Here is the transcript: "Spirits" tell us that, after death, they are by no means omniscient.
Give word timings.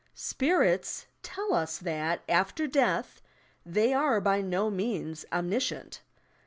"Spirits" 0.15 1.05
tell 1.21 1.53
us 1.53 1.77
that, 1.77 2.23
after 2.27 2.65
death, 2.65 3.21
they 3.63 3.93
are 3.93 4.19
by 4.19 4.41
no 4.41 4.71
means 4.71 5.25
omniscient. 5.31 6.01